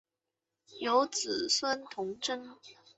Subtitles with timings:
[0.79, 2.57] 有子孙同珍。